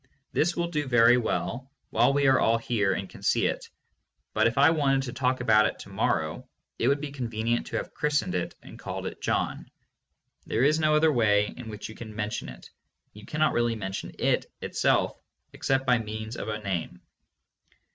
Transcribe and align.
"This" 0.33 0.57
will 0.57 0.67
do 0.69 0.87
very 0.87 1.17
well 1.17 1.69
while 1.91 2.11
we 2.11 2.25
are 2.25 2.39
all 2.39 2.57
here 2.57 2.93
and 2.93 3.07
can 3.07 3.21
see 3.21 3.41
524 3.41 3.43
THE 3.53 4.33
MONIST. 4.33 4.33
it, 4.33 4.33
but 4.33 4.47
if 4.47 4.57
I 4.57 4.71
wanted 4.71 5.01
to 5.03 5.13
talk 5.13 5.41
about 5.41 5.67
it 5.67 5.77
to 5.77 5.89
morrow 5.89 6.49
it 6.79 6.87
would 6.87 7.01
be 7.01 7.11
convenient 7.11 7.67
to 7.67 7.75
have 7.77 7.93
christened 7.93 8.33
it 8.33 8.55
and 8.63 8.79
called 8.79 9.05
it 9.05 9.21
"John." 9.21 9.69
There 10.47 10.63
is 10.63 10.79
no 10.79 10.95
other 10.95 11.13
way 11.13 11.53
in 11.55 11.69
which 11.69 11.87
you 11.87 11.93
can 11.93 12.15
mention 12.15 12.49
it. 12.49 12.67
You 13.13 13.27
cannot 13.27 13.53
really 13.53 13.75
mention 13.75 14.11
it 14.17 14.47
itself 14.59 15.13
except 15.53 15.85
by 15.85 15.99
means 15.99 16.35
of 16.35 16.47
a 16.49 16.57
name. 16.57 17.01